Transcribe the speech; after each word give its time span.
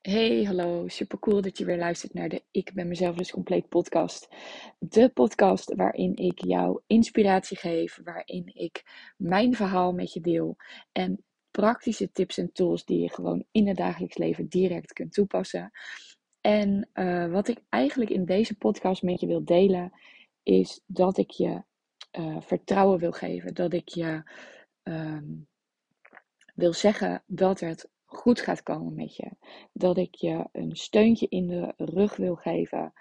Hey, 0.00 0.44
hallo. 0.44 0.88
Super 0.88 1.18
cool 1.18 1.40
dat 1.40 1.58
je 1.58 1.64
weer 1.64 1.76
luistert 1.76 2.14
naar 2.14 2.28
de 2.28 2.42
Ik 2.50 2.72
ben 2.74 2.88
mezelf 2.88 3.16
dus 3.16 3.30
compleet 3.30 3.68
podcast. 3.68 4.28
De 4.78 5.08
podcast 5.08 5.74
waarin 5.74 6.16
ik 6.16 6.44
jou 6.44 6.80
inspiratie 6.86 7.56
geef, 7.56 8.00
waarin 8.04 8.50
ik 8.54 8.84
mijn 9.16 9.54
verhaal 9.54 9.92
met 9.92 10.12
je 10.12 10.20
deel 10.20 10.56
en 10.92 11.24
praktische 11.50 12.12
tips 12.12 12.38
en 12.38 12.52
tools 12.52 12.84
die 12.84 13.00
je 13.00 13.08
gewoon 13.08 13.44
in 13.50 13.68
het 13.68 13.76
dagelijks 13.76 14.16
leven 14.16 14.48
direct 14.48 14.92
kunt 14.92 15.12
toepassen. 15.12 15.70
En 16.40 16.88
uh, 16.94 17.32
wat 17.32 17.48
ik 17.48 17.58
eigenlijk 17.68 18.10
in 18.10 18.24
deze 18.24 18.56
podcast 18.56 19.02
met 19.02 19.20
je 19.20 19.26
wil 19.26 19.44
delen, 19.44 19.92
is 20.42 20.80
dat 20.86 21.18
ik 21.18 21.30
je 21.30 21.62
uh, 22.18 22.40
vertrouwen 22.40 22.98
wil 22.98 23.12
geven. 23.12 23.54
Dat 23.54 23.72
ik 23.72 23.88
je 23.88 24.22
um, 24.82 25.48
wil 26.54 26.72
zeggen 26.72 27.22
dat 27.26 27.60
het 27.60 27.90
goed 28.10 28.40
gaat 28.40 28.62
komen 28.62 28.94
met 28.94 29.16
je. 29.16 29.30
Dat 29.72 29.96
ik 29.96 30.14
je 30.14 30.48
een 30.52 30.76
steuntje 30.76 31.26
in 31.28 31.46
de 31.46 31.72
rug 31.76 32.16
wil 32.16 32.34
geven. 32.34 32.92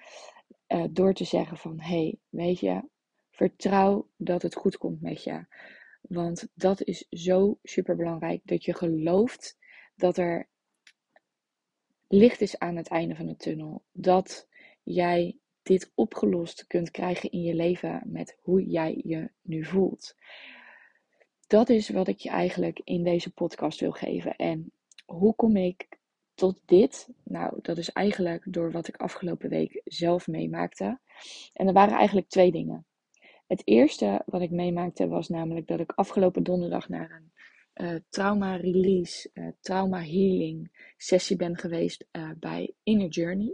Uh, 0.68 0.84
door 0.90 1.13
te 1.13 1.23
zeggen 1.23 1.58
van 1.58 1.80
hé, 1.80 1.88
hey, 1.88 2.18
weet 2.30 2.59
je, 2.59 2.84
vertrouw 3.30 4.09
dat 4.18 4.41
het 4.41 4.55
goed 4.55 4.77
komt 4.77 5.02
met 5.02 5.23
je. 5.23 5.45
Want 6.02 6.48
dat 6.54 6.84
is 6.84 7.08
zo 7.09 7.59
super 7.63 7.95
belangrijk. 7.95 8.41
Dat 8.45 8.66
je 8.66 8.73
gelooft 8.73 9.58
dat 9.95 10.18
er 10.18 10.49
licht 12.07 12.41
is 12.41 12.60
aan 12.60 12.76
het 12.76 12.88
einde 12.88 13.16
van 13.16 13.26
de 13.26 13.35
tunnel. 13.35 13.84
Dat 13.91 14.48
jij 14.84 15.40
dit 15.62 15.91
opgelost 15.96 16.68
kunt 16.68 16.91
krijgen 16.91 17.32
in 17.32 17.41
je 17.41 17.54
leven 17.54 18.02
met 18.05 18.38
hoe 18.41 18.66
jij 18.66 19.02
je 19.04 19.32
nu 19.41 19.66
voelt. 19.66 20.16
Dat 21.48 21.70
is 21.70 21.90
wat 21.90 22.07
ik 22.07 22.20
je 22.20 22.30
eigenlijk 22.30 22.82
in 22.84 23.04
deze 23.04 23.34
podcast 23.34 23.80
wil 23.80 23.91
geven. 23.91 24.35
En 24.35 24.71
hoe 25.09 25.36
kom 25.36 25.55
ik 25.55 25.88
tot 26.34 26.62
dit? 26.66 27.09
Nou, 27.23 27.59
dat 27.62 27.77
is 27.77 27.91
eigenlijk 27.91 28.44
door 28.54 28.72
wat 28.72 28.88
ik 28.88 28.98
afgelopen 28.98 29.49
week 29.49 29.82
zelf 29.84 30.27
meemaakte. 30.27 30.99
En 31.54 31.68
er 31.68 31.74
waren 31.74 31.98
eigenlijk 31.98 32.29
twee 32.29 32.52
dingen. 32.52 32.85
Het 33.48 33.62
eerste 33.68 34.21
wat 34.26 34.41
ik 34.41 34.52
meemaakte 34.52 35.07
was 35.07 35.30
namelijk 35.30 35.68
dat 35.68 35.80
ik 35.80 35.91
afgelopen 35.91 36.43
donderdag 36.43 36.90
naar 36.90 37.12
een 37.12 37.32
uh, 37.85 37.99
trauma 38.10 38.55
release, 38.55 39.30
uh, 39.34 39.48
trauma 39.60 39.98
healing 39.98 40.71
sessie 40.98 41.35
ben 41.35 41.57
geweest 41.57 42.05
uh, 42.12 42.30
bij 42.40 42.74
Inner 42.84 43.10
Journey. 43.10 43.54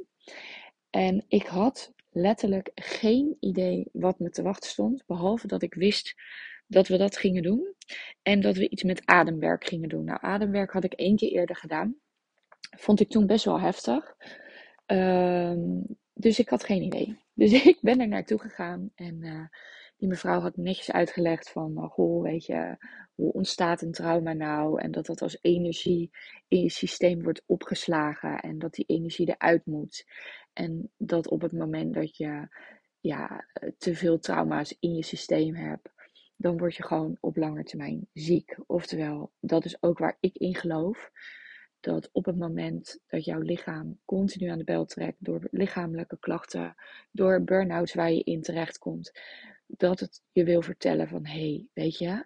En 0.89 1.25
ik 1.27 1.45
had 1.45 1.93
letterlijk 2.09 2.71
geen 2.75 3.37
idee 3.39 3.89
wat 3.91 4.19
me 4.19 4.29
te 4.29 4.41
wachten 4.41 4.69
stond, 4.69 5.03
behalve 5.05 5.47
dat 5.47 5.61
ik 5.61 5.73
wist 5.73 6.15
dat 6.67 6.87
we 6.87 6.97
dat 6.97 7.17
gingen 7.17 7.43
doen. 7.43 7.73
En 8.21 8.41
dat 8.41 8.55
we 8.55 8.69
iets 8.69 8.83
met 8.83 9.05
ademwerk 9.05 9.65
gingen 9.67 9.89
doen. 9.89 10.03
Nou, 10.03 10.19
ademwerk 10.21 10.71
had 10.71 10.83
ik 10.83 10.93
één 10.93 11.15
keer 11.15 11.31
eerder 11.31 11.55
gedaan. 11.55 11.95
Vond 12.77 12.99
ik 12.99 13.09
toen 13.09 13.25
best 13.25 13.45
wel 13.45 13.59
heftig. 13.59 14.15
Um, 14.85 15.97
dus 16.13 16.39
ik 16.39 16.49
had 16.49 16.63
geen 16.63 16.81
idee. 16.81 17.23
Dus 17.37 17.65
ik 17.65 17.77
ben 17.81 17.99
er 17.99 18.07
naartoe 18.07 18.39
gegaan 18.39 18.91
en 18.95 19.23
uh, 19.23 19.45
die 19.97 20.07
mevrouw 20.07 20.39
had 20.39 20.57
netjes 20.57 20.91
uitgelegd 20.91 21.49
van, 21.49 21.71
uh, 21.77 21.89
goh, 21.89 22.23
weet 22.23 22.45
je, 22.45 22.77
hoe 23.15 23.31
ontstaat 23.31 23.81
een 23.81 23.91
trauma 23.91 24.33
nou? 24.33 24.81
En 24.81 24.91
dat 24.91 25.05
dat 25.05 25.21
als 25.21 25.37
energie 25.41 26.11
in 26.47 26.61
je 26.61 26.69
systeem 26.69 27.23
wordt 27.23 27.43
opgeslagen 27.45 28.39
en 28.39 28.59
dat 28.59 28.73
die 28.73 28.85
energie 28.85 29.29
eruit 29.29 29.65
moet. 29.65 30.05
En 30.53 30.91
dat 30.97 31.29
op 31.29 31.41
het 31.41 31.51
moment 31.51 31.93
dat 31.93 32.17
je 32.17 32.47
ja, 32.99 33.45
te 33.77 33.95
veel 33.95 34.19
trauma's 34.19 34.77
in 34.79 34.95
je 34.95 35.03
systeem 35.03 35.55
hebt, 35.55 35.94
dan 36.35 36.57
word 36.57 36.75
je 36.75 36.83
gewoon 36.83 37.17
op 37.19 37.35
lange 37.35 37.63
termijn 37.63 38.07
ziek. 38.13 38.57
Oftewel, 38.65 39.31
dat 39.39 39.65
is 39.65 39.81
ook 39.81 39.97
waar 39.97 40.17
ik 40.19 40.35
in 40.35 40.55
geloof. 40.55 41.11
Dat 41.79 42.09
op 42.11 42.25
het 42.25 42.37
moment 42.37 42.99
dat 43.07 43.25
jouw 43.25 43.39
lichaam 43.39 43.99
continu 44.05 44.47
aan 44.47 44.57
de 44.57 44.63
bel 44.63 44.85
trekt 44.85 45.17
door 45.19 45.47
lichamelijke 45.51 46.17
klachten, 46.19 46.75
door 47.11 47.43
burn-outs 47.43 47.93
waar 47.93 48.11
je 48.11 48.23
in 48.23 48.41
terecht 48.41 48.77
komt, 48.77 49.19
dat 49.67 49.99
het 49.99 50.21
je 50.31 50.43
wil 50.43 50.61
vertellen 50.61 51.07
van 51.07 51.25
hé, 51.25 51.39
hey, 51.39 51.67
weet 51.73 51.97
je, 51.97 52.25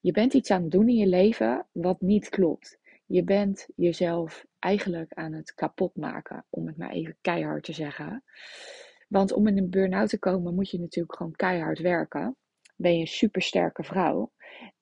je 0.00 0.12
bent 0.12 0.34
iets 0.34 0.50
aan 0.50 0.62
het 0.62 0.70
doen 0.70 0.88
in 0.88 0.96
je 0.96 1.06
leven 1.06 1.66
wat 1.72 2.00
niet 2.00 2.28
klopt. 2.28 2.78
Je 3.06 3.24
bent 3.24 3.68
jezelf 3.76 4.46
eigenlijk 4.58 5.12
aan 5.12 5.32
het 5.32 5.54
kapot 5.54 5.96
maken, 5.96 6.46
om 6.50 6.66
het 6.66 6.76
maar 6.76 6.90
even 6.90 7.16
keihard 7.20 7.64
te 7.64 7.72
zeggen. 7.72 8.24
Want 9.08 9.32
om 9.32 9.46
in 9.46 9.58
een 9.58 9.70
burn-out 9.70 10.08
te 10.08 10.18
komen 10.18 10.54
moet 10.54 10.70
je 10.70 10.80
natuurlijk 10.80 11.16
gewoon 11.16 11.36
keihard 11.36 11.78
werken 11.78 12.36
ben 12.82 12.94
je 12.94 13.00
een 13.00 13.06
supersterke 13.06 13.84
vrouw. 13.84 14.32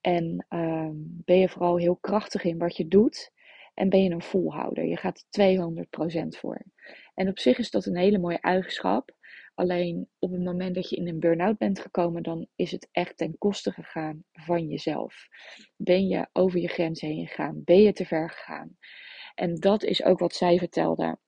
En 0.00 0.46
um, 0.48 1.22
ben 1.24 1.38
je 1.38 1.48
vooral 1.48 1.76
heel 1.76 1.96
krachtig 1.96 2.44
in 2.44 2.58
wat 2.58 2.76
je 2.76 2.88
doet. 2.88 3.32
En 3.74 3.88
ben 3.88 4.02
je 4.02 4.10
een 4.10 4.22
volhouder. 4.22 4.84
Je 4.84 4.96
gaat 4.96 5.24
200% 5.40 6.38
voor. 6.38 6.62
En 7.14 7.28
op 7.28 7.38
zich 7.38 7.58
is 7.58 7.70
dat 7.70 7.86
een 7.86 7.96
hele 7.96 8.18
mooie 8.18 8.40
eigenschap. 8.40 9.10
Alleen 9.54 10.08
op 10.18 10.32
het 10.32 10.42
moment 10.44 10.74
dat 10.74 10.88
je 10.88 10.96
in 10.96 11.08
een 11.08 11.20
burn-out 11.20 11.58
bent 11.58 11.80
gekomen, 11.80 12.22
dan 12.22 12.46
is 12.54 12.70
het 12.70 12.88
echt 12.92 13.16
ten 13.16 13.38
koste 13.38 13.72
gegaan 13.72 14.24
van 14.32 14.66
jezelf. 14.66 15.28
Ben 15.76 16.06
je 16.06 16.28
over 16.32 16.60
je 16.60 16.68
grens 16.68 17.00
heen 17.00 17.26
gegaan? 17.26 17.62
Ben 17.64 17.82
je 17.82 17.92
te 17.92 18.04
ver 18.06 18.30
gegaan? 18.30 18.76
En 19.34 19.54
dat 19.54 19.82
is 19.82 20.04
ook 20.04 20.18
wat 20.18 20.34
zij 20.34 20.58
vertelde 20.58 21.18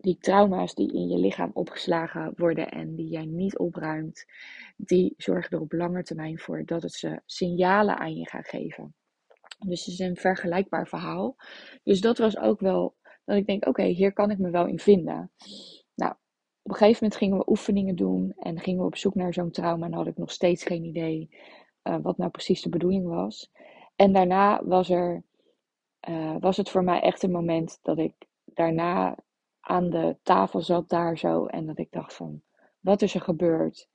die 0.00 0.18
trauma's 0.18 0.74
die 0.74 0.92
in 0.92 1.08
je 1.08 1.18
lichaam 1.18 1.50
opgeslagen 1.54 2.32
worden 2.36 2.70
en 2.70 2.94
die 2.94 3.08
jij 3.08 3.24
niet 3.24 3.58
opruimt, 3.58 4.24
die 4.76 5.14
zorgen 5.16 5.50
er 5.50 5.60
op 5.60 5.72
lange 5.72 6.02
termijn 6.02 6.38
voor 6.38 6.64
dat 6.64 6.82
het 6.82 6.92
ze 6.92 7.20
signalen 7.24 7.98
aan 7.98 8.14
je 8.14 8.28
gaat 8.28 8.48
geven. 8.48 8.94
Dus 9.66 9.84
het 9.84 9.94
is 9.94 9.98
een 9.98 10.16
vergelijkbaar 10.16 10.86
verhaal. 10.88 11.36
Dus 11.82 12.00
dat 12.00 12.18
was 12.18 12.38
ook 12.38 12.60
wel 12.60 12.96
dat 13.24 13.36
ik 13.36 13.46
denk, 13.46 13.66
oké, 13.66 13.82
hier 13.82 14.12
kan 14.12 14.30
ik 14.30 14.38
me 14.38 14.50
wel 14.50 14.66
in 14.66 14.78
vinden. 14.78 15.30
Nou, 15.94 16.12
op 16.62 16.70
een 16.70 16.76
gegeven 16.76 16.98
moment 17.02 17.20
gingen 17.20 17.38
we 17.38 17.50
oefeningen 17.50 17.96
doen 17.96 18.32
en 18.38 18.60
gingen 18.60 18.80
we 18.80 18.86
op 18.86 18.96
zoek 18.96 19.14
naar 19.14 19.32
zo'n 19.32 19.50
trauma 19.50 19.86
en 19.86 19.92
had 19.92 20.06
ik 20.06 20.16
nog 20.16 20.30
steeds 20.30 20.64
geen 20.64 20.84
idee 20.84 21.28
uh, 21.82 21.96
wat 22.02 22.16
nou 22.16 22.30
precies 22.30 22.62
de 22.62 22.68
bedoeling 22.68 23.06
was. 23.06 23.50
En 23.96 24.12
daarna 24.12 24.64
was 24.64 24.90
er, 24.90 25.22
uh, 26.08 26.36
was 26.40 26.56
het 26.56 26.70
voor 26.70 26.84
mij 26.84 27.00
echt 27.00 27.22
een 27.22 27.30
moment 27.30 27.78
dat 27.82 27.98
ik 27.98 28.12
daarna 28.44 29.16
aan 29.66 29.90
de 29.90 30.16
tafel 30.22 30.60
zat 30.60 30.88
daar 30.88 31.18
zo. 31.18 31.46
En 31.46 31.66
dat 31.66 31.78
ik 31.78 31.90
dacht 31.90 32.14
van, 32.14 32.42
wat 32.80 33.02
is 33.02 33.14
er 33.14 33.20
gebeurd? 33.20 33.88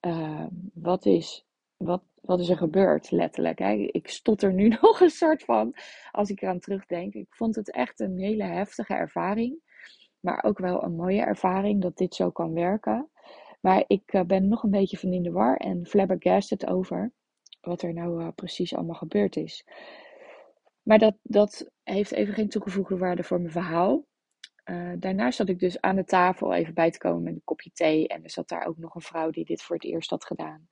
Uh, 0.00 0.46
wat, 0.74 1.06
is, 1.06 1.46
wat, 1.76 2.02
wat 2.20 2.40
is 2.40 2.48
er 2.48 2.56
gebeurd, 2.56 3.10
letterlijk? 3.10 3.58
Hè? 3.58 3.72
Ik 3.72 4.08
stotter 4.08 4.52
nu 4.52 4.68
nog 4.80 5.00
een 5.00 5.10
soort 5.10 5.44
van, 5.44 5.74
als 6.10 6.30
ik 6.30 6.42
eraan 6.42 6.58
terugdenk. 6.58 7.14
Ik 7.14 7.34
vond 7.34 7.54
het 7.54 7.70
echt 7.70 8.00
een 8.00 8.18
hele 8.18 8.44
heftige 8.44 8.94
ervaring. 8.94 9.58
Maar 10.20 10.44
ook 10.44 10.58
wel 10.58 10.82
een 10.82 10.96
mooie 10.96 11.22
ervaring 11.22 11.82
dat 11.82 11.96
dit 11.96 12.14
zo 12.14 12.30
kan 12.30 12.52
werken. 12.52 13.10
Maar 13.60 13.84
ik 13.86 14.12
uh, 14.12 14.22
ben 14.22 14.48
nog 14.48 14.62
een 14.62 14.70
beetje 14.70 14.98
van 14.98 15.12
in 15.12 15.22
de 15.22 15.32
war 15.32 15.56
en 15.56 15.86
flabbergasted 15.86 16.66
over 16.66 17.12
wat 17.60 17.82
er 17.82 17.92
nou 17.92 18.22
uh, 18.22 18.28
precies 18.34 18.74
allemaal 18.74 18.94
gebeurd 18.94 19.36
is. 19.36 19.66
Maar 20.82 20.98
dat, 20.98 21.14
dat 21.22 21.70
heeft 21.82 22.12
even 22.12 22.34
geen 22.34 22.48
toegevoegde 22.48 22.96
waarde 22.96 23.22
voor 23.22 23.40
mijn 23.40 23.52
verhaal. 23.52 24.04
Uh, 24.70 24.92
daarna 24.98 25.30
zat 25.30 25.48
ik 25.48 25.58
dus 25.58 25.80
aan 25.80 25.96
de 25.96 26.04
tafel 26.04 26.54
even 26.54 26.74
bij 26.74 26.90
te 26.90 26.98
komen 26.98 27.22
met 27.22 27.34
een 27.34 27.44
kopje 27.44 27.70
thee. 27.72 28.08
En 28.08 28.22
er 28.22 28.30
zat 28.30 28.48
daar 28.48 28.66
ook 28.66 28.78
nog 28.78 28.94
een 28.94 29.00
vrouw 29.00 29.30
die 29.30 29.44
dit 29.44 29.62
voor 29.62 29.76
het 29.76 29.84
eerst 29.84 30.10
had 30.10 30.24
gedaan. 30.24 30.68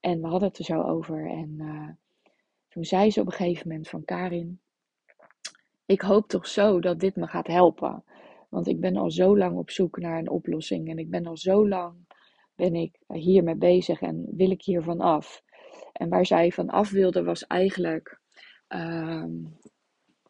En 0.00 0.20
we 0.20 0.28
hadden 0.28 0.48
het 0.48 0.58
er 0.58 0.64
zo 0.64 0.82
over. 0.82 1.30
En 1.30 1.54
uh, 1.58 1.88
toen 2.68 2.84
zei 2.84 3.10
ze 3.10 3.20
op 3.20 3.26
een 3.26 3.32
gegeven 3.32 3.68
moment 3.68 3.88
van 3.88 4.04
Karin. 4.04 4.60
Ik 5.86 6.00
hoop 6.00 6.28
toch 6.28 6.46
zo 6.46 6.80
dat 6.80 7.00
dit 7.00 7.16
me 7.16 7.26
gaat 7.26 7.46
helpen. 7.46 8.04
Want 8.48 8.68
ik 8.68 8.80
ben 8.80 8.96
al 8.96 9.10
zo 9.10 9.38
lang 9.38 9.56
op 9.56 9.70
zoek 9.70 9.98
naar 9.98 10.18
een 10.18 10.30
oplossing. 10.30 10.88
En 10.88 10.98
ik 10.98 11.10
ben 11.10 11.26
al 11.26 11.36
zo 11.36 11.68
lang 11.68 12.04
ben 12.54 12.74
ik 12.74 12.98
hiermee 13.06 13.56
bezig 13.56 14.00
en 14.00 14.26
wil 14.36 14.50
ik 14.50 14.62
hiervan 14.62 15.00
af. 15.00 15.42
En 15.92 16.08
waar 16.08 16.26
zij 16.26 16.52
van 16.52 16.68
af 16.68 16.90
wilde 16.90 17.22
was 17.22 17.46
eigenlijk 17.46 18.20
uh, 18.68 19.24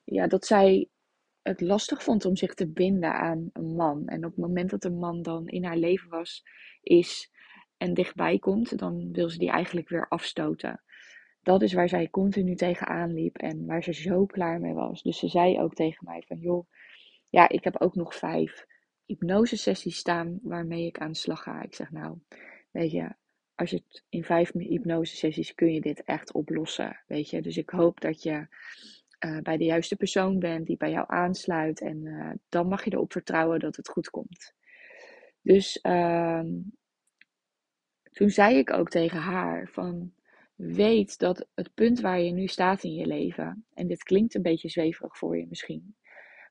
ja, 0.05 0.27
dat 0.27 0.47
zij 0.47 0.89
het 1.45 1.61
lastig 1.61 2.03
vond 2.03 2.25
om 2.25 2.37
zich 2.37 2.55
te 2.55 2.69
binden 2.69 3.15
aan 3.15 3.51
een 3.53 3.75
man. 3.75 4.07
En 4.07 4.25
op 4.25 4.31
het 4.31 4.41
moment 4.41 4.71
dat 4.71 4.85
een 4.85 4.99
man 4.99 5.23
dan 5.23 5.49
in 5.49 5.65
haar 5.65 5.77
leven 5.77 6.09
was, 6.09 6.45
is 6.83 7.33
en 7.77 7.95
dichtbij 7.95 8.39
komt, 8.39 8.79
dan 8.79 9.13
wil 9.13 9.29
ze 9.31 9.39
die 9.39 9.51
eigenlijk 9.51 9.89
weer 9.89 10.09
afstoten. 10.09 10.83
Dat 11.43 11.63
is 11.63 11.73
waar 11.73 11.89
zij 11.89 12.11
continu 12.11 12.55
tegenaan 12.55 13.15
liep 13.15 13.37
en 13.37 13.67
waar 13.67 13.83
ze 13.83 13.93
zo 13.93 14.27
klaar 14.27 14.61
mee 14.61 14.73
was. 14.73 15.03
Dus 15.03 15.19
ze 15.19 15.29
zei 15.29 15.61
ook 15.61 15.75
tegen 15.75 16.05
mij 16.05 16.23
van, 16.27 16.39
joh, 16.39 16.67
ja, 17.29 17.49
ik 17.49 17.65
heb 17.65 17.81
ook 17.81 17.95
nog 17.95 18.15
vijf 18.15 18.67
hypnosesessies 19.05 19.97
staan 19.97 20.39
waarmee 20.43 20.87
ik 20.87 20.99
aan 20.99 21.13
de 21.13 21.19
slag 21.19 21.43
ga. 21.43 21.63
Ik 21.63 21.75
zeg, 21.75 21.91
nou, 21.91 22.19
weet 22.71 22.91
je, 22.91 23.15
als 23.55 23.71
je 23.71 23.77
het 23.77 24.05
in 24.09 24.25
vijf 24.25 24.53
hypnosesessies 24.53 25.55
kun 25.55 25.73
je 25.73 25.81
dit 25.81 26.05
echt 26.05 26.33
oplossen, 26.33 27.03
weet 27.07 27.31
je. 27.31 27.43
Dus 27.43 27.57
ik 27.57 27.71
hoop 27.71 28.01
dat 28.01 28.23
je 28.23 28.47
uh, 29.25 29.39
bij 29.39 29.57
de 29.57 29.65
juiste 29.65 29.97
persoon 29.97 30.39
bent 30.39 30.67
die 30.67 30.77
bij 30.77 30.91
jou 30.91 31.05
aansluit. 31.09 31.81
En 31.81 32.05
uh, 32.05 32.31
dan 32.49 32.69
mag 32.69 32.85
je 32.85 32.93
erop 32.93 33.13
vertrouwen 33.13 33.61
dat 33.61 33.77
het 33.77 33.89
goed 33.89 34.11
komt. 34.11 34.55
Dus 35.41 35.79
uh, 35.83 36.41
toen 38.13 38.31
zei 38.31 38.57
ik 38.57 38.73
ook 38.73 38.89
tegen 38.89 39.19
haar 39.19 39.69
van 39.69 40.13
weet 40.55 41.19
dat 41.19 41.49
het 41.55 41.75
punt 41.75 42.01
waar 42.01 42.21
je 42.21 42.33
nu 42.33 42.47
staat 42.47 42.83
in 42.83 42.95
je 42.95 43.07
leven, 43.07 43.67
en 43.75 43.87
dit 43.87 44.03
klinkt 44.03 44.35
een 44.35 44.43
beetje 44.43 44.69
zweverig 44.69 45.17
voor 45.19 45.39
je 45.39 45.47
misschien, 45.49 45.97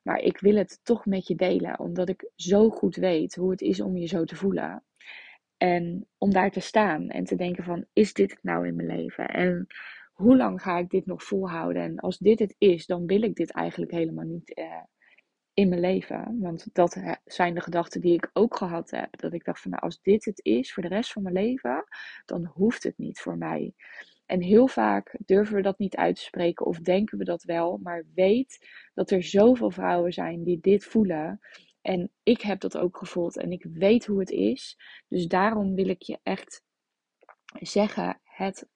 Maar 0.02 0.18
ik 0.18 0.38
wil 0.38 0.56
het 0.56 0.80
toch 0.82 1.06
met 1.06 1.26
je 1.26 1.34
delen, 1.34 1.78
omdat 1.78 2.08
ik 2.08 2.30
zo 2.36 2.70
goed 2.70 2.96
weet 2.96 3.34
hoe 3.34 3.50
het 3.50 3.60
is 3.60 3.80
om 3.80 3.96
je 3.96 4.06
zo 4.06 4.24
te 4.24 4.36
voelen. 4.36 4.84
En 5.56 6.08
om 6.18 6.30
daar 6.30 6.50
te 6.50 6.60
staan 6.60 7.08
en 7.08 7.24
te 7.24 7.36
denken 7.36 7.64
van, 7.64 7.86
is 7.92 8.12
dit 8.12 8.30
het 8.30 8.42
nou 8.42 8.66
in 8.66 8.76
mijn 8.76 8.88
leven? 8.88 9.28
En 9.28 9.66
hoe 10.14 10.36
lang 10.36 10.62
ga 10.62 10.78
ik 10.78 10.90
dit 10.90 11.06
nog 11.06 11.24
volhouden? 11.24 11.82
En 11.82 11.98
als 11.98 12.18
dit 12.18 12.38
het 12.38 12.54
is, 12.58 12.86
dan 12.86 13.06
wil 13.06 13.22
ik 13.22 13.34
dit 13.34 13.50
eigenlijk 13.50 13.92
helemaal 13.92 14.24
niet 14.24 14.58
uh, 14.58 14.82
in 15.54 15.68
mijn 15.68 15.80
leven. 15.80 16.36
Want 16.40 16.74
dat 16.74 17.00
zijn 17.24 17.54
de 17.54 17.60
gedachten 17.60 18.00
die 18.00 18.14
ik 18.14 18.30
ook 18.32 18.56
gehad 18.56 18.90
heb. 18.90 19.20
Dat 19.20 19.32
ik 19.32 19.44
dacht 19.44 19.60
van, 19.60 19.70
nou, 19.70 19.82
als 19.82 20.00
dit 20.02 20.24
het 20.24 20.40
is 20.44 20.72
voor 20.72 20.82
de 20.82 20.88
rest 20.88 21.12
van 21.12 21.22
mijn 21.22 21.34
leven, 21.34 21.84
dan 22.24 22.44
hoeft 22.44 22.82
het 22.82 22.98
niet 22.98 23.20
voor 23.20 23.38
mij. 23.38 23.74
En 24.26 24.40
heel 24.40 24.68
vaak 24.68 25.18
durven 25.24 25.56
we 25.56 25.62
dat 25.62 25.78
niet 25.78 25.96
uit 25.96 26.16
te 26.16 26.22
spreken 26.22 26.66
of 26.66 26.78
denken 26.78 27.18
we 27.18 27.24
dat 27.24 27.42
wel, 27.42 27.78
maar 27.82 28.04
weet 28.14 28.68
dat 28.94 29.10
er 29.10 29.22
zoveel 29.22 29.70
vrouwen 29.70 30.12
zijn 30.12 30.44
die 30.44 30.60
dit 30.60 30.84
voelen. 30.84 31.40
En 31.80 32.10
ik 32.22 32.40
heb 32.40 32.60
dat 32.60 32.76
ook 32.76 32.96
gevoeld 32.96 33.36
en 33.36 33.52
ik 33.52 33.66
weet 33.72 34.06
hoe 34.06 34.20
het 34.20 34.30
is. 34.30 34.78
Dus 35.08 35.26
daarom 35.26 35.74
wil 35.74 35.88
ik 35.88 36.02
je 36.02 36.18
echt 36.22 36.62
zeggen: 37.52 38.20
het 38.22 38.68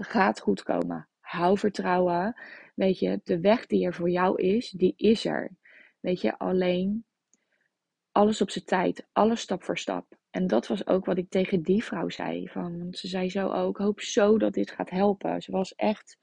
gaat 0.00 0.40
goed 0.40 0.62
komen. 0.62 1.08
Hou 1.20 1.58
vertrouwen. 1.58 2.40
Weet 2.74 2.98
je, 2.98 3.20
de 3.24 3.40
weg 3.40 3.66
die 3.66 3.86
er 3.86 3.94
voor 3.94 4.10
jou 4.10 4.42
is, 4.42 4.70
die 4.70 4.94
is 4.96 5.24
er. 5.24 5.50
Weet 6.00 6.20
je, 6.20 6.38
alleen 6.38 7.04
alles 8.12 8.40
op 8.40 8.50
zijn 8.50 8.64
tijd, 8.64 9.06
alles 9.12 9.40
stap 9.40 9.62
voor 9.64 9.78
stap. 9.78 10.16
En 10.30 10.46
dat 10.46 10.66
was 10.66 10.86
ook 10.86 11.04
wat 11.04 11.18
ik 11.18 11.30
tegen 11.30 11.62
die 11.62 11.84
vrouw 11.84 12.08
zei. 12.08 12.48
Van, 12.48 12.86
ze 12.90 13.08
zei 13.08 13.30
zo 13.30 13.48
ook, 13.48 13.78
hoop 13.78 14.00
zo 14.00 14.38
dat 14.38 14.54
dit 14.54 14.70
gaat 14.70 14.90
helpen. 14.90 15.42
Ze 15.42 15.52
was 15.52 15.74
echt, 15.74 16.18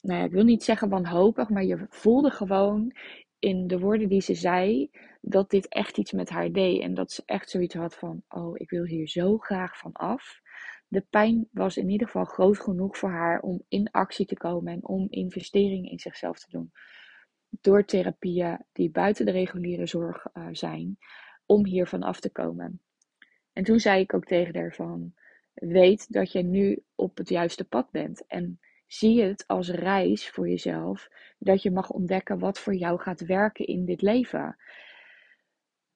nou 0.00 0.18
ja, 0.18 0.24
ik 0.24 0.32
wil 0.32 0.44
niet 0.44 0.64
zeggen 0.64 0.88
wanhopig, 0.88 1.48
maar 1.48 1.64
je 1.64 1.86
voelde 1.88 2.30
gewoon 2.30 2.92
in 3.38 3.66
de 3.66 3.78
woorden 3.78 4.08
die 4.08 4.20
ze 4.20 4.34
zei, 4.34 4.90
dat 5.20 5.50
dit 5.50 5.68
echt 5.68 5.98
iets 5.98 6.12
met 6.12 6.28
haar 6.28 6.52
deed. 6.52 6.82
En 6.82 6.94
dat 6.94 7.12
ze 7.12 7.22
echt 7.26 7.50
zoiets 7.50 7.74
had 7.74 7.94
van, 7.94 8.22
oh, 8.28 8.52
ik 8.54 8.70
wil 8.70 8.84
hier 8.84 9.08
zo 9.08 9.38
graag 9.38 9.78
van 9.78 9.92
af. 9.92 10.40
De 10.90 11.06
pijn 11.10 11.48
was 11.52 11.76
in 11.76 11.88
ieder 11.88 12.06
geval 12.06 12.24
groot 12.24 12.58
genoeg 12.58 12.98
voor 12.98 13.10
haar 13.10 13.40
om 13.40 13.62
in 13.68 13.90
actie 13.90 14.26
te 14.26 14.36
komen 14.36 14.72
en 14.72 14.86
om 14.86 15.06
investeringen 15.10 15.90
in 15.90 15.98
zichzelf 15.98 16.38
te 16.38 16.50
doen. 16.50 16.72
Door 17.48 17.84
therapieën 17.84 18.64
die 18.72 18.90
buiten 18.90 19.24
de 19.24 19.30
reguliere 19.30 19.86
zorg 19.86 20.26
uh, 20.34 20.48
zijn, 20.52 20.98
om 21.46 21.66
hiervan 21.66 22.02
af 22.02 22.20
te 22.20 22.30
komen. 22.30 22.80
En 23.52 23.64
toen 23.64 23.78
zei 23.80 24.00
ik 24.00 24.14
ook 24.14 24.24
tegen 24.24 24.56
haar 24.56 24.74
van, 24.74 25.14
weet 25.54 26.12
dat 26.12 26.32
je 26.32 26.42
nu 26.42 26.82
op 26.94 27.16
het 27.16 27.28
juiste 27.28 27.64
pad 27.64 27.90
bent. 27.90 28.26
En 28.26 28.60
zie 28.86 29.22
het 29.22 29.46
als 29.46 29.70
reis 29.70 30.30
voor 30.30 30.48
jezelf, 30.48 31.08
dat 31.38 31.62
je 31.62 31.70
mag 31.70 31.90
ontdekken 31.90 32.38
wat 32.38 32.58
voor 32.58 32.74
jou 32.74 33.00
gaat 33.00 33.20
werken 33.26 33.66
in 33.66 33.84
dit 33.84 34.02
leven. 34.02 34.56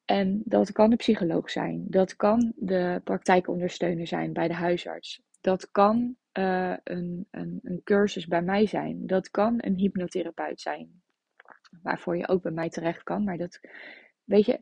En 0.04 0.42
dat 0.44 0.72
kan 0.72 0.90
de 0.90 0.96
psycholoog 0.96 1.50
zijn, 1.50 1.84
dat 1.88 2.16
kan 2.16 2.52
de 2.56 3.00
praktijkondersteuner 3.04 4.06
zijn 4.06 4.32
bij 4.32 4.48
de 4.48 4.54
huisarts, 4.54 5.22
dat 5.40 5.70
kan 5.70 6.16
uh, 6.38 6.74
een, 6.84 7.26
een, 7.30 7.60
een 7.62 7.80
cursus 7.84 8.26
bij 8.26 8.42
mij 8.42 8.66
zijn, 8.66 9.06
dat 9.06 9.30
kan 9.30 9.54
een 9.56 9.76
hypnotherapeut 9.76 10.60
zijn, 10.60 11.02
waarvoor 11.82 12.16
je 12.16 12.28
ook 12.28 12.42
bij 12.42 12.52
mij 12.52 12.68
terecht 12.68 13.02
kan. 13.02 13.24
Maar 13.24 13.36
dat, 13.36 13.60
weet 14.24 14.46
je, 14.46 14.60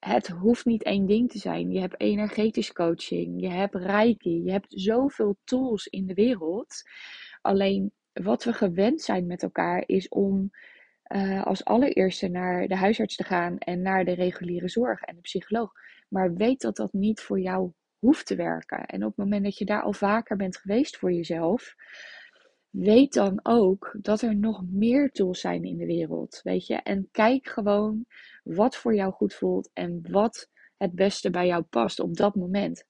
het 0.00 0.28
hoeft 0.28 0.64
niet 0.64 0.82
één 0.82 1.06
ding 1.06 1.30
te 1.30 1.38
zijn. 1.38 1.70
Je 1.70 1.80
hebt 1.80 2.00
energetisch 2.00 2.72
coaching, 2.72 3.40
je 3.40 3.48
hebt 3.48 3.74
reiki, 3.74 4.42
je 4.42 4.50
hebt 4.50 4.66
zoveel 4.68 5.36
tools 5.44 5.86
in 5.86 6.06
de 6.06 6.14
wereld. 6.14 6.82
Alleen 7.40 7.92
wat 8.12 8.44
we 8.44 8.52
gewend 8.52 9.02
zijn 9.02 9.26
met 9.26 9.42
elkaar 9.42 9.82
is 9.86 10.08
om 10.08 10.50
uh, 11.14 11.44
als 11.44 11.64
allereerste 11.64 12.28
naar 12.28 12.66
de 12.68 12.76
huisarts 12.76 13.16
te 13.16 13.24
gaan 13.24 13.58
en 13.58 13.82
naar 13.82 14.04
de 14.04 14.14
reguliere 14.14 14.68
zorg 14.68 15.00
en 15.00 15.14
de 15.14 15.20
psycholoog. 15.20 15.72
Maar 16.08 16.34
weet 16.34 16.60
dat 16.60 16.76
dat 16.76 16.92
niet 16.92 17.20
voor 17.20 17.40
jou 17.40 17.72
hoeft 17.98 18.26
te 18.26 18.36
werken. 18.36 18.84
En 18.86 19.02
op 19.02 19.08
het 19.08 19.16
moment 19.16 19.44
dat 19.44 19.58
je 19.58 19.64
daar 19.64 19.82
al 19.82 19.92
vaker 19.92 20.36
bent 20.36 20.56
geweest 20.56 20.96
voor 20.96 21.12
jezelf, 21.12 21.74
weet 22.70 23.12
dan 23.12 23.40
ook 23.42 23.96
dat 24.00 24.22
er 24.22 24.36
nog 24.36 24.62
meer 24.70 25.10
tools 25.10 25.40
zijn 25.40 25.64
in 25.64 25.76
de 25.76 25.86
wereld. 25.86 26.40
Weet 26.42 26.66
je? 26.66 26.74
En 26.74 27.08
kijk 27.10 27.46
gewoon 27.46 28.04
wat 28.42 28.76
voor 28.76 28.94
jou 28.94 29.12
goed 29.12 29.34
voelt 29.34 29.70
en 29.72 30.10
wat 30.10 30.50
het 30.76 30.94
beste 30.94 31.30
bij 31.30 31.46
jou 31.46 31.62
past 31.62 32.00
op 32.00 32.16
dat 32.16 32.34
moment. 32.34 32.84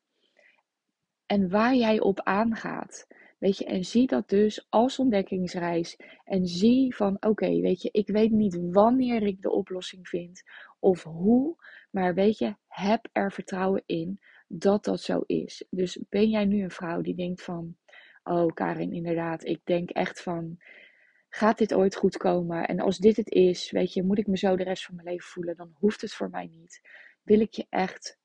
En 1.26 1.48
waar 1.48 1.74
jij 1.74 2.00
op 2.00 2.20
aangaat. 2.20 3.06
Weet 3.44 3.58
je, 3.58 3.64
en 3.64 3.84
zie 3.84 4.06
dat 4.06 4.28
dus 4.28 4.66
als 4.68 4.98
ontdekkingsreis. 4.98 5.96
En 6.24 6.46
zie 6.46 6.94
van, 6.94 7.16
oké, 7.20 7.60
weet 7.60 7.82
je, 7.82 7.88
ik 7.92 8.08
weet 8.08 8.30
niet 8.30 8.58
wanneer 8.70 9.22
ik 9.22 9.42
de 9.42 9.50
oplossing 9.50 10.08
vind 10.08 10.42
of 10.78 11.02
hoe. 11.02 11.56
Maar 11.90 12.14
weet 12.14 12.38
je, 12.38 12.54
heb 12.66 13.08
er 13.12 13.32
vertrouwen 13.32 13.82
in 13.86 14.20
dat 14.48 14.84
dat 14.84 15.00
zo 15.00 15.22
is. 15.26 15.66
Dus 15.70 15.98
ben 16.08 16.28
jij 16.28 16.44
nu 16.44 16.62
een 16.62 16.70
vrouw 16.70 17.00
die 17.00 17.14
denkt 17.14 17.42
van, 17.42 17.76
oh 18.22 18.54
Karin, 18.54 18.92
inderdaad, 18.92 19.44
ik 19.44 19.60
denk 19.64 19.90
echt 19.90 20.22
van, 20.22 20.56
gaat 21.28 21.58
dit 21.58 21.74
ooit 21.74 21.96
goed 21.96 22.16
komen? 22.16 22.66
En 22.66 22.80
als 22.80 22.98
dit 22.98 23.16
het 23.16 23.30
is, 23.30 23.70
weet 23.70 23.92
je, 23.92 24.02
moet 24.02 24.18
ik 24.18 24.26
me 24.26 24.38
zo 24.38 24.56
de 24.56 24.64
rest 24.64 24.84
van 24.84 24.94
mijn 24.94 25.08
leven 25.08 25.28
voelen, 25.28 25.56
dan 25.56 25.74
hoeft 25.78 26.00
het 26.00 26.12
voor 26.12 26.30
mij 26.30 26.46
niet. 26.46 26.80
Wil 27.22 27.40
ik 27.40 27.52
je 27.52 27.66
echt 27.68 28.18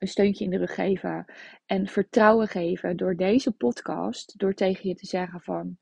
een 0.00 0.08
steuntje 0.08 0.44
in 0.44 0.50
de 0.50 0.56
rug 0.56 0.74
geven 0.74 1.24
en 1.66 1.86
vertrouwen 1.86 2.48
geven 2.48 2.96
door 2.96 3.16
deze 3.16 3.52
podcast, 3.52 4.38
door 4.38 4.54
tegen 4.54 4.88
je 4.88 4.94
te 4.94 5.06
zeggen 5.06 5.40
van, 5.40 5.78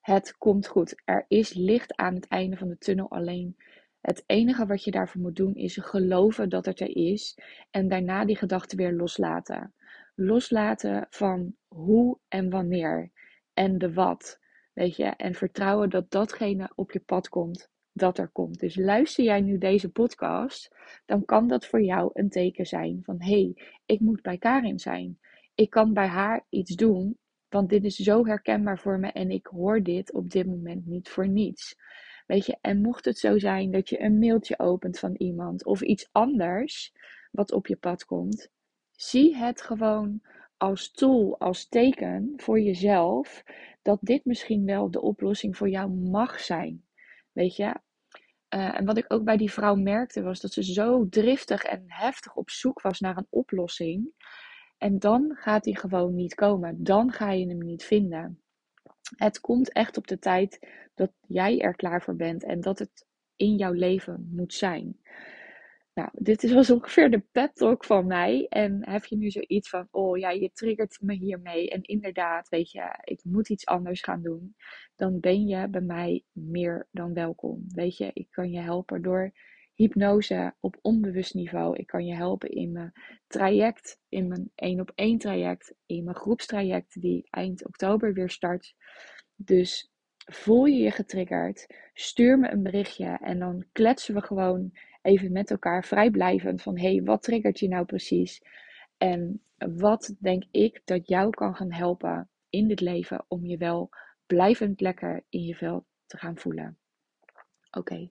het 0.00 0.36
komt 0.38 0.66
goed. 0.66 1.02
Er 1.04 1.24
is 1.28 1.54
licht 1.54 1.96
aan 1.96 2.14
het 2.14 2.28
einde 2.28 2.56
van 2.56 2.68
de 2.68 2.78
tunnel, 2.78 3.10
alleen 3.10 3.56
het 4.00 4.22
enige 4.26 4.66
wat 4.66 4.84
je 4.84 4.90
daarvoor 4.90 5.20
moet 5.20 5.36
doen 5.36 5.54
is 5.54 5.76
geloven 5.76 6.48
dat 6.48 6.64
het 6.64 6.80
er 6.80 6.96
is 6.96 7.38
en 7.70 7.88
daarna 7.88 8.24
die 8.24 8.36
gedachten 8.36 8.76
weer 8.78 8.92
loslaten. 8.92 9.74
Loslaten 10.14 11.06
van 11.10 11.54
hoe 11.68 12.18
en 12.28 12.50
wanneer 12.50 13.10
en 13.54 13.78
de 13.78 13.92
wat. 13.92 14.38
Weet 14.72 14.96
je, 14.96 15.04
en 15.04 15.34
vertrouwen 15.34 15.90
dat 15.90 16.10
datgene 16.10 16.72
op 16.74 16.90
je 16.92 17.00
pad 17.00 17.28
komt 17.28 17.70
dat 17.92 18.18
er 18.18 18.28
komt. 18.28 18.60
Dus 18.60 18.76
luister 18.76 19.24
jij 19.24 19.40
nu 19.40 19.58
deze 19.58 19.90
podcast, 19.90 20.76
dan 21.06 21.24
kan 21.24 21.48
dat 21.48 21.66
voor 21.66 21.82
jou 21.82 22.10
een 22.12 22.28
teken 22.28 22.66
zijn 22.66 23.00
van 23.02 23.22
hé, 23.22 23.30
hey, 23.30 23.54
ik 23.86 24.00
moet 24.00 24.22
bij 24.22 24.38
Karin 24.38 24.78
zijn. 24.78 25.18
Ik 25.54 25.70
kan 25.70 25.92
bij 25.92 26.06
haar 26.06 26.46
iets 26.48 26.74
doen, 26.74 27.18
want 27.48 27.68
dit 27.68 27.84
is 27.84 27.96
zo 27.96 28.26
herkenbaar 28.26 28.78
voor 28.78 28.98
me 28.98 29.08
en 29.08 29.30
ik 29.30 29.46
hoor 29.46 29.82
dit 29.82 30.12
op 30.12 30.30
dit 30.30 30.46
moment 30.46 30.86
niet 30.86 31.08
voor 31.08 31.28
niets. 31.28 31.76
Weet 32.26 32.46
je, 32.46 32.58
en 32.60 32.80
mocht 32.80 33.04
het 33.04 33.18
zo 33.18 33.38
zijn 33.38 33.70
dat 33.70 33.88
je 33.88 34.00
een 34.02 34.18
mailtje 34.18 34.58
opent 34.58 34.98
van 34.98 35.14
iemand 35.14 35.64
of 35.64 35.80
iets 35.82 36.08
anders 36.12 36.92
wat 37.30 37.52
op 37.52 37.66
je 37.66 37.76
pad 37.76 38.04
komt, 38.04 38.50
zie 38.90 39.36
het 39.36 39.62
gewoon 39.62 40.20
als 40.56 40.90
tool, 40.90 41.38
als 41.38 41.68
teken 41.68 42.32
voor 42.36 42.60
jezelf 42.60 43.44
dat 43.82 43.98
dit 44.00 44.24
misschien 44.24 44.64
wel 44.64 44.90
de 44.90 45.00
oplossing 45.00 45.56
voor 45.56 45.68
jou 45.68 45.90
mag 45.90 46.40
zijn. 46.40 46.84
Weet 47.40 47.56
je? 47.56 47.74
Uh, 48.54 48.78
en 48.78 48.84
wat 48.84 48.98
ik 48.98 49.04
ook 49.08 49.24
bij 49.24 49.36
die 49.36 49.52
vrouw 49.52 49.74
merkte 49.74 50.22
was 50.22 50.40
dat 50.40 50.52
ze 50.52 50.64
zo 50.64 51.08
driftig 51.08 51.62
en 51.62 51.84
heftig 51.86 52.34
op 52.34 52.50
zoek 52.50 52.80
was 52.80 53.00
naar 53.00 53.16
een 53.16 53.26
oplossing. 53.30 54.12
En 54.78 54.98
dan 54.98 55.36
gaat 55.36 55.64
die 55.64 55.78
gewoon 55.78 56.14
niet 56.14 56.34
komen. 56.34 56.84
Dan 56.84 57.12
ga 57.12 57.30
je 57.30 57.48
hem 57.48 57.58
niet 57.58 57.84
vinden. 57.84 58.42
Het 59.16 59.40
komt 59.40 59.72
echt 59.72 59.96
op 59.96 60.06
de 60.06 60.18
tijd 60.18 60.68
dat 60.94 61.12
jij 61.26 61.60
er 61.60 61.74
klaar 61.74 62.02
voor 62.02 62.16
bent 62.16 62.44
en 62.44 62.60
dat 62.60 62.78
het 62.78 63.06
in 63.36 63.56
jouw 63.56 63.72
leven 63.72 64.28
moet 64.32 64.54
zijn. 64.54 65.00
Nou, 65.94 66.08
dit 66.12 66.52
was 66.52 66.70
ongeveer 66.70 67.10
de 67.10 67.22
pep 67.32 67.54
talk 67.54 67.84
van 67.84 68.06
mij. 68.06 68.46
En 68.48 68.88
heb 68.88 69.04
je 69.04 69.16
nu 69.16 69.30
zoiets 69.30 69.68
van, 69.68 69.88
oh 69.90 70.18
ja, 70.18 70.30
je 70.30 70.50
triggert 70.52 70.98
me 71.00 71.14
hiermee. 71.14 71.70
En 71.70 71.82
inderdaad, 71.82 72.48
weet 72.48 72.70
je, 72.70 72.98
ik 73.04 73.20
moet 73.24 73.48
iets 73.48 73.66
anders 73.66 74.02
gaan 74.02 74.22
doen. 74.22 74.54
Dan 74.96 75.20
ben 75.20 75.46
je 75.46 75.68
bij 75.68 75.80
mij 75.80 76.24
meer 76.32 76.88
dan 76.90 77.14
welkom. 77.14 77.64
Weet 77.68 77.96
je, 77.96 78.10
ik 78.12 78.30
kan 78.30 78.50
je 78.50 78.60
helpen 78.60 79.02
door 79.02 79.32
hypnose 79.74 80.54
op 80.60 80.78
onbewust 80.80 81.34
niveau. 81.34 81.76
Ik 81.76 81.86
kan 81.86 82.06
je 82.06 82.14
helpen 82.14 82.50
in 82.50 82.72
mijn 82.72 82.92
traject, 83.26 83.98
in 84.08 84.28
mijn 84.28 84.50
één 84.54 84.80
op 84.80 84.92
één 84.94 85.18
traject, 85.18 85.74
in 85.86 86.04
mijn 86.04 86.16
groepstraject 86.16 87.00
die 87.00 87.26
eind 87.30 87.66
oktober 87.66 88.12
weer 88.12 88.30
start. 88.30 88.74
Dus 89.36 89.90
voel 90.16 90.64
je 90.64 90.78
je 90.78 90.90
getriggerd, 90.90 91.66
stuur 91.92 92.38
me 92.38 92.50
een 92.50 92.62
berichtje 92.62 93.18
en 93.22 93.38
dan 93.38 93.64
kletsen 93.72 94.14
we 94.14 94.20
gewoon 94.20 94.72
even 95.02 95.32
met 95.32 95.50
elkaar 95.50 95.84
vrijblijvend 95.84 96.62
van 96.62 96.78
hé, 96.78 96.94
hey, 96.94 97.02
wat 97.02 97.22
triggert 97.22 97.58
je 97.58 97.68
nou 97.68 97.84
precies? 97.84 98.42
En 98.98 99.42
wat 99.56 100.14
denk 100.18 100.44
ik 100.50 100.80
dat 100.84 101.08
jou 101.08 101.30
kan 101.30 101.54
gaan 101.54 101.72
helpen 101.72 102.28
in 102.50 102.68
dit 102.68 102.80
leven 102.80 103.24
om 103.28 103.46
je 103.46 103.56
wel 103.56 103.88
blijvend 104.26 104.80
lekker 104.80 105.24
in 105.28 105.44
je 105.44 105.54
vel 105.54 105.86
te 106.06 106.16
gaan 106.16 106.36
voelen? 106.38 106.78
Oké. 107.70 108.10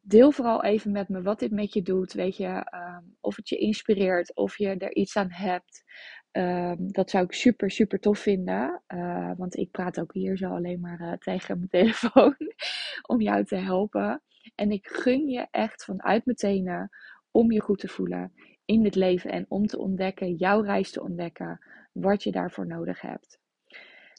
Deel 0.00 0.30
vooral 0.30 0.64
even 0.64 0.92
met 0.92 1.08
me 1.08 1.22
wat 1.22 1.38
dit 1.38 1.50
met 1.50 1.72
je 1.72 1.82
doet. 1.82 2.12
Weet 2.12 2.36
je, 2.36 2.46
ehm, 2.46 3.02
of 3.20 3.36
het 3.36 3.48
je 3.48 3.56
inspireert, 3.56 4.34
of 4.34 4.58
je 4.58 4.68
er 4.68 4.94
iets 4.94 5.16
aan 5.16 5.30
hebt. 5.30 5.84
Ehm, 6.30 6.76
dat 6.78 7.10
zou 7.10 7.24
ik 7.24 7.32
super, 7.32 7.70
super 7.70 8.00
tof 8.00 8.18
vinden. 8.18 8.82
Uh, 8.88 9.32
want 9.36 9.56
ik 9.56 9.70
praat 9.70 10.00
ook 10.00 10.12
hier 10.12 10.36
zo 10.36 10.48
alleen 10.48 10.80
maar 10.80 11.00
uh, 11.00 11.12
tegen 11.12 11.56
mijn 11.56 11.68
telefoon 11.68 12.36
om 13.12 13.20
jou 13.20 13.44
te 13.44 13.56
helpen. 13.56 14.22
En 14.54 14.70
ik 14.70 14.86
gun 14.86 15.28
je 15.28 15.46
echt 15.50 15.84
vanuit 15.84 16.24
mijn 16.24 16.36
tenen 16.36 16.90
om 17.30 17.52
je 17.52 17.60
goed 17.60 17.78
te 17.78 17.88
voelen 17.88 18.32
in 18.64 18.82
dit 18.82 18.94
leven 18.94 19.30
en 19.30 19.46
om 19.48 19.66
te 19.66 19.78
ontdekken, 19.78 20.34
jouw 20.34 20.60
reis 20.60 20.90
te 20.90 21.02
ontdekken, 21.02 21.64
wat 21.92 22.22
je 22.22 22.30
daarvoor 22.30 22.66
nodig 22.66 23.00
hebt. 23.00 23.40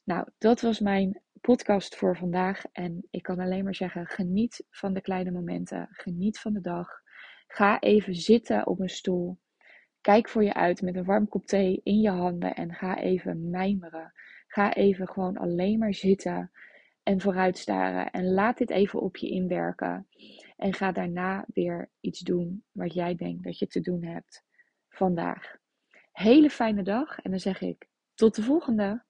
Nou, 0.05 0.27
dat 0.37 0.61
was 0.61 0.79
mijn 0.79 1.21
podcast 1.41 1.95
voor 1.95 2.17
vandaag. 2.17 2.63
En 2.71 3.07
ik 3.09 3.23
kan 3.23 3.39
alleen 3.39 3.63
maar 3.63 3.75
zeggen: 3.75 4.05
geniet 4.05 4.65
van 4.69 4.93
de 4.93 5.01
kleine 5.01 5.31
momenten, 5.31 5.87
geniet 5.91 6.39
van 6.39 6.53
de 6.53 6.61
dag. 6.61 7.01
Ga 7.47 7.79
even 7.79 8.15
zitten 8.15 8.67
op 8.67 8.79
een 8.79 8.89
stoel. 8.89 9.37
Kijk 10.01 10.29
voor 10.29 10.43
je 10.43 10.53
uit 10.53 10.81
met 10.81 10.95
een 10.95 11.05
warm 11.05 11.27
kop 11.27 11.45
thee 11.45 11.81
in 11.83 11.99
je 11.99 12.09
handen 12.09 12.55
en 12.55 12.73
ga 12.73 12.97
even 12.97 13.49
mijmeren. 13.49 14.13
Ga 14.47 14.73
even 14.73 15.07
gewoon 15.07 15.37
alleen 15.37 15.79
maar 15.79 15.93
zitten 15.93 16.51
en 17.09 17.21
vooruit 17.21 17.57
staren. 17.57 18.11
En 18.11 18.33
laat 18.33 18.57
dit 18.57 18.69
even 18.69 19.01
op 19.01 19.17
je 19.17 19.29
inwerken. 19.29 20.07
En 20.57 20.73
ga 20.73 20.91
daarna 20.91 21.45
weer 21.53 21.89
iets 21.99 22.19
doen 22.19 22.63
wat 22.71 22.93
jij 22.93 23.15
denkt 23.15 23.43
dat 23.43 23.59
je 23.59 23.67
te 23.67 23.81
doen 23.81 24.03
hebt 24.03 24.43
vandaag. 24.89 25.55
Hele 26.11 26.49
fijne 26.49 26.83
dag 26.83 27.19
en 27.19 27.31
dan 27.31 27.39
zeg 27.39 27.61
ik 27.61 27.87
tot 28.13 28.35
de 28.35 28.43
volgende. 28.43 29.03